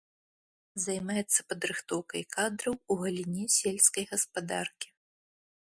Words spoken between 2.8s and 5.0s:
у галіне сельскай гаспадаркі.